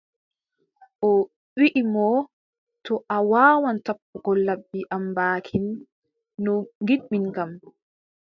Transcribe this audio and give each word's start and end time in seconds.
O 1.07 1.09
wiʼi 1.59 1.81
mo: 1.93 2.09
to 2.85 2.93
a 3.15 3.17
waawan 3.31 3.77
tappugo 3.85 4.31
laɓi 4.47 4.79
am 4.95 5.03
baakin 5.17 5.65
no 6.43 6.53
ngiɗmin 6.81 7.25
kam, 7.35 7.51